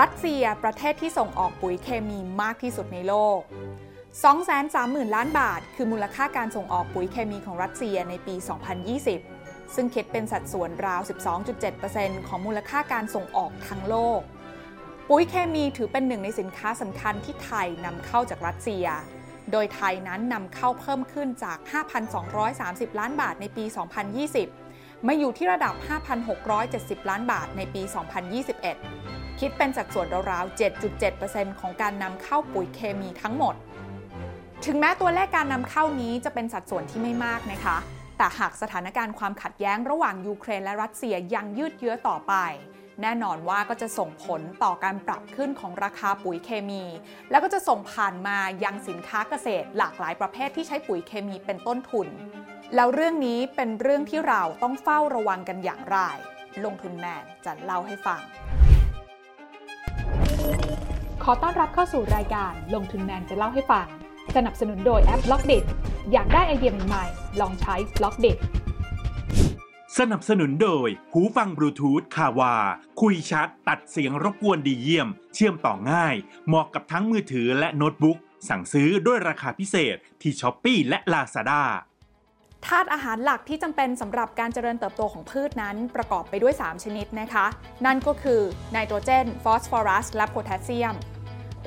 [0.00, 3.40] รัสเซียประเทศที่ส่งออกปุ๋ยเคมีมากที่สุดในโลก
[4.28, 8.34] 230,000 ล้านบาท คือมูลค่าการส่งออกปุ๋ยเคมีของรัสเซียในปี
[9.04, 11.00] 2020 ซึ่งคิดเป็นสัดส่วนราว
[11.64, 14.20] 12.7%ของมูลค่าการส่งออกทั้งโลก
[15.08, 18.86] ปุ๋ยเคมีถือเป็นหนึ่งในสินค้าสำคัญที่ไทยนำเข้าจากรัสเซีย
[19.52, 21.58] โดยไทยนั้นนำเข้าเพิ่มขึ้นจาก
[22.28, 23.64] 5,230 ล้านบาทในปี
[24.34, 25.74] 2020 มาอยู่ที่ระดับ
[26.42, 30.58] 5,670 ล้านบาทในปี 2021 คิดเป็นสัดส่วนราวๆ
[31.02, 33.54] 7.7%ของการนำเข้าปุ๋ยเคมีทั้งหมด
[34.64, 37.76] ถึงแม้ตัวเลขการนำเข้านี้จะเป็นสัดส่วนที่ไม่มากนะคะ
[38.18, 42.34] แต่หากสถานการณ์ความขัดแย้งระหว่างยูเครนและรัสเซียยังยืดเยื้อต่อไป
[43.02, 46.84] แน่นอนว่าก็จะส่งผลต่อการปรับขึ้นของราคาปุ๋ยเคมี
[47.30, 52.08] แล้วก็จะส่งผ่านมายังสินค้าเกษตร หลากหลายประเภทที่ใช้ปุ๋ยเคมีเป็นต้นทุน
[52.74, 55.98] แล้วเรื่องนี้เป็นเรื่องที่เราต้องเฝ้าระวังกันอย่างไร
[56.64, 58.20] ลงทุนแมนจะเล่าให้ฟัง
[61.28, 63.86] ขอต้อนรับเข้าสู่รายการลงทุนแมนจะเล่าให้ฟัง
[64.36, 65.52] สนับสนุนโดยแอป Blockdit
[66.12, 68.26] อยากได้ไอเดียใหม่ๆ ลองใช้ Blockdit
[69.98, 72.54] สนับสนุนโดย หูฟังบลูทูธ Kawa
[73.00, 76.14] คุยชัด ตัดเสียงรบกวนดีเยี่ยม เชื่อมต่อง่าย
[76.46, 78.18] เหมาะกับทั้งมือถือและโน้ตบุ๊ก
[78.48, 81.62] สั่งซื้อด้วยราคาพิเศษที่ช้อปปีและ Lazada
[82.66, 87.46] ธาตุอาหารหลักที่จำเป็นสำหรับการเจริญเติบโตของพืชนั้นประกอบไปด้วย 3 ชนิดนะคะ
[87.86, 88.40] นั่นก็คือ
[88.72, 90.94] ไนโตรเจน ฟอสฟอรัส และโพแทสเซียม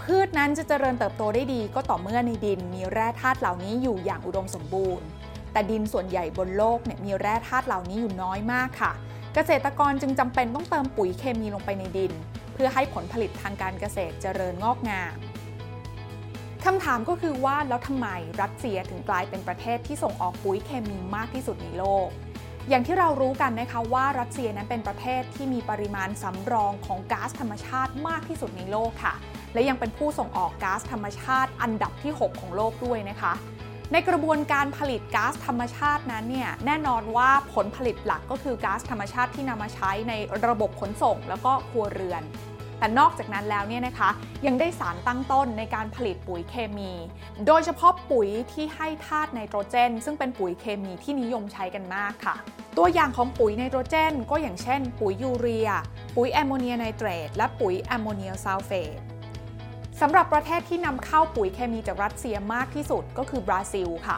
[0.02, 5.08] พืชนั้นจะเจริญเติบโตได้ดีก็ต่อเมื่อในดินมีแร่ธาตุเหล่านี้อยู่อย่างอุดมสมบูรณ์
[5.52, 8.92] แต่ดินส่วนใหญ่บนโลกเนี่ยมีแร่ธาตุเหล่านี้อยู่น้อยมากค่ะ
[9.36, 12.12] เกษตรกรจึงจำเป็นต้องเติมปุ๋ยเคมีลงไปในดิน
[12.54, 15.16] เพื่อให้ผลผลิตทางการเกษตรเจริญงอกงาม
[16.66, 18.08] คำถามก็คือว่าแล้วทำไม
[18.42, 22.08] รัสเซียถึงกลายเป็นประเทศที่ส่งออกปุ๋ยเคมีมากที่สุดในโลก
[22.70, 29.16] อย่างที่เรารู้กันนะคะว่ารัสเซียนั้นเป็นประเทศที่มีปริมาณสำรองของก๊าซธรรมชาติมากที่สุดในโลกค่ะ
[29.54, 33.34] และยังเป็นผู้ส่งออกก๊าซธรรมชาติอันดับที่ 6 ของโลกด้วยนะคะ
[33.92, 40.14] ในกระบวนการผลิตก๊าซธรรมชาตินั้นเนี่ยแน่นอนว่าผลผลิตหลักก็คือก๊าซธรรมชาติที่นำมาใช้ใน
[40.48, 42.24] ระบบขนส่ง แล้วก็ครัวเรือน
[42.80, 44.10] แต่นอกจากนั้นแล้วเนี่ยนะคะ
[44.48, 46.92] ยังได้สารตั้งต้นในการผลิตปุ๋ยเคมี
[47.48, 52.36] โดยเฉพาะปุ๋ยที่ให้ธาตุไนโตรเจน ซึ่งเป็นปุ๋ยเคมีที่นิยมใช้กันมากค่ะ
[52.78, 55.70] ตัวอย่างของปุ๋ยไนโตรเจน ก็อย่างเช่น ปุ๋ยยูเรีย
[56.16, 59.00] ปุ๋ยแอมโมเนียไนเตรตและปุ๋ยแอมโมเนียซัลเฟต
[60.02, 64.18] สำหรับประเทศที่นำเข้าปุ๋ยเคมีจากรัสเซียมากที่สุดก็คือบราซิลค่ะ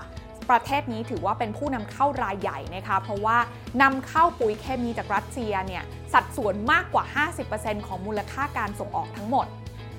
[0.49, 3.37] ประเทศนี้ถือว่าเป็นผู้นำเข้ารายใหญ่นะคะ เพราะว่า
[3.81, 7.03] นำเข้าปุ๋ยเคมีจากรัสเซียเนี่ยสัดส่วนมากกว่า
[7.45, 9.47] 50%ของมูลค่าการส่งออกทั้งหมด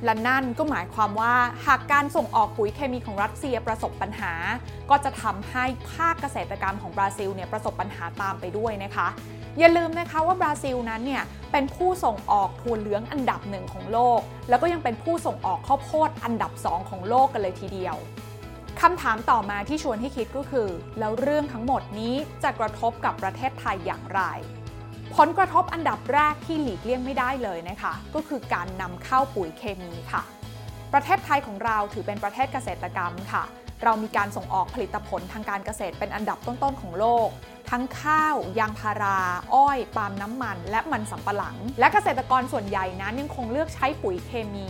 [0.05, 1.35] และนั่นก็หมายความว่า
[1.67, 4.33] หากการส่งออกปุ๋ยเคมีของรัสเซียประสบปัญหา
[4.91, 9.09] ก็จะทำให้ภาคเกษตรกรรมของบราซิลเนี่ยประสบปัญหาตามไปด้วยนะคะ
[9.59, 11.23] อย่าลืมนะคะว่าบราซิลนั้นเนี่ย
[11.53, 17.97] เป็นผู้ส่งออกถั่วเหลืองอันดับหนึ่งของโลก แล้วก็ยังเป็นผู้ส่งออกข้าวโพดอันดับ2ของโลกกันเลยทีเดียว
[18.81, 20.69] คำถามต่อมาที่ชวนให้คิดก็คือ
[20.99, 24.21] แล้วเรื่องทั้งหมดนี้จะกระทบกับประเทศไทยอย่างไร
[25.17, 30.23] ผลกระทบอันดับแรกที่หลีกเลี่ยงไม่ได้เลยนะคะ ก็คือการนำเข้าปุ๋ยเคมีค่ะ
[30.93, 33.45] ประเทศไทยของเราถือเป็นประเทศเกษตรกรรมค่ะ
[33.85, 37.29] เรามีการส่งออกผลิตผลทางการเกษตรเป็นอันดับต้นๆของโลก
[37.71, 39.19] ทั้งข้าว ยางพารา
[39.55, 44.69] อ้อย ปาล์มน้ำมัน และมันสำปะหลัง และเกษตรกรส่วนใหญ่นั้นยังคงเลือกใช้ปุ๋ยเคมี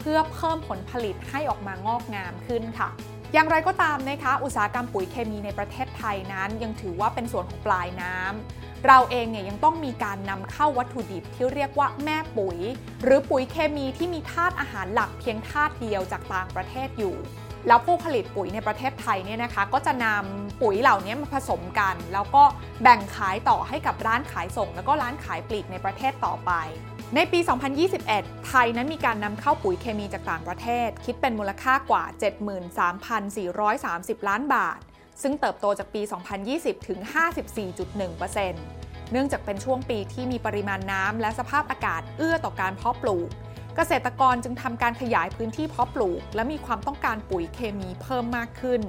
[0.00, 2.88] เพื่อเพิ่มผลผลิตให้ออกมางอกงามขึ้นค่ะ
[3.32, 12.58] อย่างไรก็ตามนะคะ อุตสาหกรรมปุ๋ยเคมีในประเทศไทยนั้น ยังถือว่าเป็นส่วนของปลายน้ำเราเองเนี่ยยังต้องมีการนำเข้าวัตถุดิบที่เรียกว่าแม่ปุ๋ย
[13.02, 17.14] หรือปุ๋ยเคมีที่มีธาตุอาหารหลักเพียงธาตุเดียวจากต่างประเทศอยู่
[17.66, 22.42] แล้วผู้ผลิตปุ๋ยในประเทศไทยเนี่ยนะคะก็จะนำปุ๋ยเหล่านี้มาผสมกัน แล้วก็
[22.82, 26.52] แบ่งขายต่อให้กับร้านขายส่ง แล้วก็ร้านขายปลีกในประเทศต่อไป
[27.16, 27.40] ในปี
[27.92, 32.04] 2021 ไทยนั้นมีการนำเข้าปุ๋ยเคมีจากต่างประเทศ คิดเป็นมูลค่ากว่า
[33.56, 34.78] 73,430 ล้านบาท
[35.22, 36.02] ซึ่งเติบโตจากปี
[36.44, 36.98] 2020 ถึง
[37.86, 43.28] 54.1%เนื่องจากเป็นช่วงปีที่มีปริมาณน้ำและสภาพอากาศเอื้อต่อการเพาะปลูก
[43.76, 48.80] เกษตรกรจึงทำการขยายพื้นที่เพาะปลูก และมีความต้องการปุ๋ยเคมีเพิ่มมากขึ้น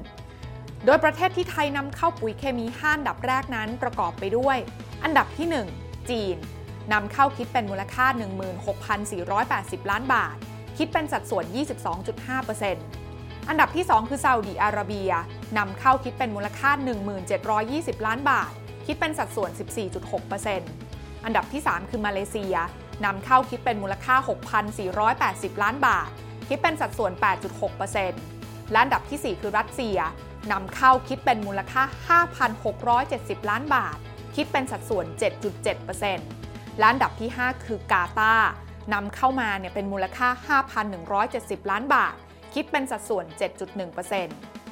[0.85, 4.57] โดยประเทศที่ไทยนำเข้าปุ๋ยเคมี5อันดับแรกนั้นประกอบไปด้วย
[5.03, 5.47] อันดับที่
[5.77, 6.35] 1 จีน
[6.93, 8.05] นำเข้าคิดเป็นมูลค่า
[9.19, 10.35] 16,480 ล้านบาท
[10.77, 11.45] คิดเป็นสัดส่วน
[12.67, 15.11] 22.5%อันดับที่ 2 คือซาอุดีอาระเบีย
[15.57, 16.71] นำเข้าคิดเป็นมูลค่า
[17.39, 18.51] 1720 ล้านบาท
[18.85, 19.49] คิดเป็นสัดส่วน
[20.57, 22.55] 14.6%อันดับที่ 3 คือมาเลเซีย
[23.05, 24.15] นำเข้าคิดเป็นมูลค่า
[24.89, 26.09] 6,480 ล้านบาท
[26.47, 27.11] คิดเป็นสัดส่วน
[27.91, 29.97] 8.6%และอันดับที่ 4 คือรัสเซีย
[30.51, 32.19] นำเข้าคิดเป็นมูลค่า
[32.81, 33.97] 5,670 ล้านบาท
[34.35, 35.05] คิดเป็นสัดส่วน
[36.11, 38.35] 7.7%และอันดับที่ 5 คือกาตา
[38.93, 40.59] นำเข้ามาเนี่ยเป็นมูลค่า
[40.99, 42.15] 5,170 ล้านบาท
[42.53, 44.62] คิดเป็นสัดส่วน 7.1%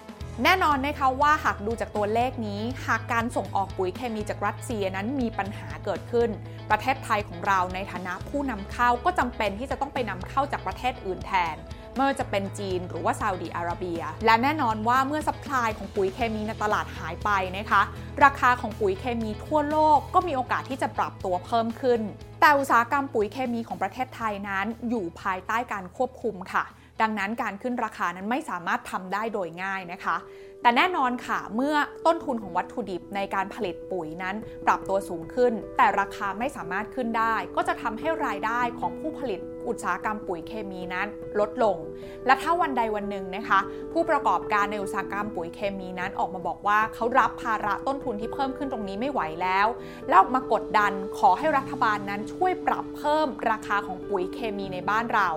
[0.46, 6.30] แน่นอนนะคะว่าหากดูจากตัวเลขนี้ หากการส่งออกปุ๋ยเคมีจากรัสเซียนั้นมีปัญหาเกิดขึ้น
[6.70, 11.56] ประเทศไทยของเราในฐานะผู้นำเข้าก็จำเป็นที่จะต้องไปนำเข้าจากประเทศอื่นแทน
[11.96, 17.82] ไม่ว่าจะเป็นจีนหรือว่าซาอุดีอาระเบีย และแน่นอนว่าเมื่อสป라이ของปุ๋ยเคมีในตลาดหายไปนะคะ
[18.24, 22.02] ราคาของปุ๋ยเคมีทั่วโลกก็มีโอกาสที่จะปรับตัวเพิ่มขึ้น
[22.42, 26.66] แต่อุตสาหกรรมปุ๋ยเคมีของประเทศไทยนั้น อยู่ภายใต้การควบคุมค่ะ
[27.02, 30.18] ดังนั้นการขึ้นราคานั้นไม่สามารถทำได้โดยง่ายนะคะ
[30.64, 31.76] แต่แน่นอนค่ะ เมื่อ
[32.06, 34.36] ต้นทุนของวัตถุดิบในการผลิตปุ๋ยนั้น
[34.68, 41.08] ปรับตัวสูงขึ้น แต่ราคาไม่สามารถขึ้นได้ ก็จะทำให้รายได้ของผู้ผลิตอุตสาหกรรมปุ๋ยเคมีนั้น
[41.40, 41.78] ลดลง
[42.26, 43.60] และถ้าวันใดวันหนึ่งนะคะ
[43.94, 49.68] ผู้ประกอบการในอุตสาหกรรมปุ๋ยเคมีนั้นออกมาบอกว่าเขารับภาระต้นทุนที่เพิ่มขึ้นตรงนี้ไม่ไหวแล้ว
[50.10, 55.30] แล้วมากดดันขอให้รัฐบาลนั้นช่วยปรับเพิ่มราคาของปุ๋ยเคมีในบ้านเรา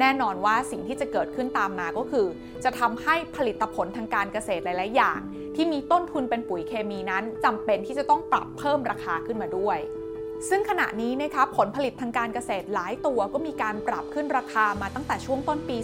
[0.00, 2.26] แน่นอนว่าสิ่งที่จะเกิดขึ้นตามมาก็คือ
[2.64, 5.20] จะทำให้ผลิตผลทางการเกษตรหลาย ๆ อย่าง
[5.56, 9.78] ที่มีต้นทุนเป็นปุ๋ยเคมีนั้นจำเป็นที่จะต้องปรับเพิ่มราคาขึ้นมาด้วย
[10.48, 15.76] ซึ่งขณะนี้นะคะผลผลิตทางการเกษตรหลายตัวก็มีการปรับขึ้นราคามาตั้งแต่ช่วงต้นปี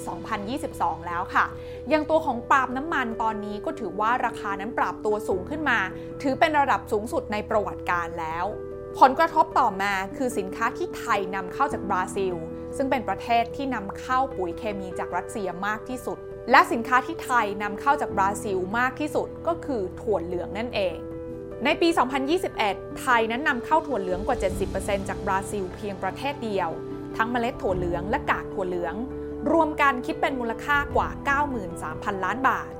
[0.51, 1.45] 2022 แล้วค่ะ
[1.89, 5.79] อย่างตัวของปาล์มน้ำมันตอนนี้ก็ถือว่าราคานั้นปรับตัวสูงขึ้นมา
[6.23, 8.47] ถือเป็นระดับสูงสุดในประวัติการแล้ว
[8.99, 12.35] ผลกระทบต่อมาคือสินค้าที่ไทยนำเข้าจากบราซิล
[12.77, 16.19] ซึ่งเป็นประเทศที่นำเข้าปุ๋ยเคมีจากรัสเซียมากที่สุด
[16.51, 20.97] และสินค้าที่ไทยนำเข้าจากบราซิลมากที่สุดก็คือถั่วเหลืองนั่นเอง
[21.65, 21.89] ในปี
[22.45, 24.39] 2021 ไทยนั้นนำเข้าถั่วเหลืองกว่า
[24.73, 26.71] 70%จากบราซิลเพียงประเทศเดียว
[27.17, 28.95] ทั้งเมล็ดถั่วเหลืองและกากถั่วเหลือง
[29.53, 31.09] รวมกันคิดเป็นมูลค่ากว่า
[31.67, 32.71] 93,000 ล้านบาท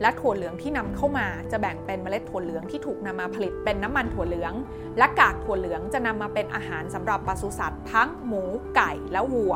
[0.00, 4.52] และถั่วเหลืองที่นำเข้ามาจะแบ่งเป็นเมล็ดถั่วเหลืองที่ถูกนำมาผลิตเป็นน้ำมันถั่วเหลือง
[4.98, 8.42] และกากถั่วเหลืองจะนำมาเป็นอาหารสำหรับปศุสัตว์ทั้งหมู
[8.76, 9.54] ไก่และวัว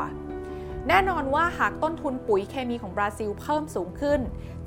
[0.88, 4.20] แน่นอนว่าหากต้นทุนปุ๋ยเคมีของบราซิลเพิ่มสูงขึ้น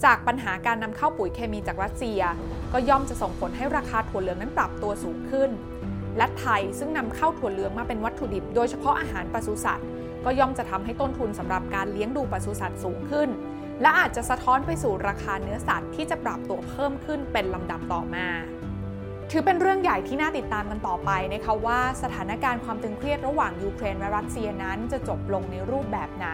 [0.06, 2.22] จากปัญหาการนำเข้าปุ๋ยเคมีจากรัสเซีย
[2.74, 5.50] ก็ย่อมจะส่งผลให้ราคาถั่วเหลืองนั้นปรับตัวสูงขึ้น
[6.18, 9.88] และไทยซึ่งนำเข้าถั่วเหลืองมาเป็นวัตถุดิบ โดยเฉพาะอาหารปศุสัตว์
[10.26, 13.30] ก็ย่อมจะทำให้ต้นทุนสำหรับการเลี้ยงดูปศุสัตว์สูงขึ้น
[13.82, 18.28] และอาจจะสะท้อนไปสู่ราคาเนื้อสัตว์ที่จะปรับตัวเพิ่มขึ้นเป็นลำดับต่อมา
[19.32, 26.28] ถือเป็นเรื่องใหญ่ที่น่าติดตามกันต่อไปนะคะว่าสถานการณ์ความตึงเครียดระหว่างยูเครนและรัสเซียนั้นจะจบลงในรูปแบบไหน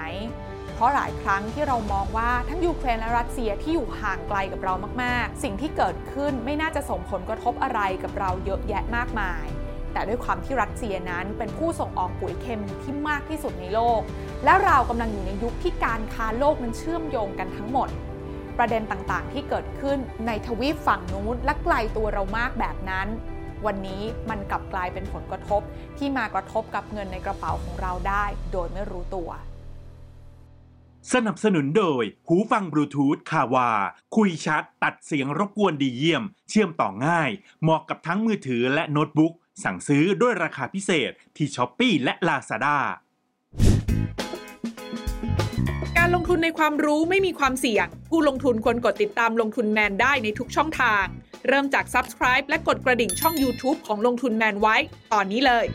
[0.75, 4.73] เพราะหลายครั้งที่เรามองว่าทั้งยูเครนและรัสเซียที่อยู่ห่างไกลกับเรา
[5.03, 9.45] มาก ๆ สิ่งที่เกิดขึ้นไม่น่าจะส่งผลกระทบอะไรกับเราเยอะแยะมากมาย
[9.97, 14.01] แต่ด้วยความที่รัสเซียนั้นเป็นผู้ส่งออกปุ๋ยเคมีที่มากที่สุดในโลก
[14.43, 17.89] และเรากำลังอยู่ในยุคที่การค้าโลกนั้นเชื่อมโยงกันทั้งหมด
[18.57, 19.97] ประเด็นต่างๆ ที่เกิดขึ้น
[20.27, 23.07] ในทวีปฝั่งนู้นและไกลตัวเรามากแบบนั้น
[23.65, 25.61] วันนี้มันกลับกลายเป็นผลกระทบ
[25.97, 29.29] ที่มากระทบกับเงินในกระเป๋าของเราได้ โดยไม่รู้ตัว
[31.13, 33.69] สนับสนุนโดย หูฟังบลูทูธ Kawa
[34.15, 37.29] คุยชัด ตัดเสียงรบกวนดีเยี่ยม เชื่อมต่อง่าย
[37.61, 42.77] เหมาะกับทั้งมือถือและโน้ตบุ๊ก สั่งซื้อด้วยราคาพิเศษที่ Shopee และ Lazada
[45.97, 51.05] การลงทุนในความรู้ไม่มีความเสี่ยง ผู้ลงทุนควรกดติดตามลงทุนแมนได้ในทุกช่องทาง
[51.47, 54.75] เริ่มจาก Subscribe และกดกระดิ่งช่อง YouTube ของลงทุนแมนไว้
[55.13, 55.65] ตอนนี้เลย